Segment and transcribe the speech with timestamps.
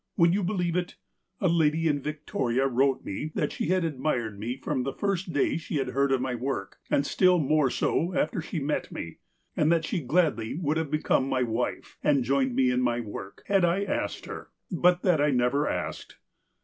[0.17, 0.95] Would you believe it?
[1.39, 5.57] A lady in Victoria wrote me that she had admired me from the first day
[5.57, 9.19] she had heard of my work, and still more so after she met me,
[9.55, 13.43] and that she would gladly have become my wife, and joined me in my work,
[13.45, 14.49] had I asked her.
[14.71, 16.17] But that I had never asked.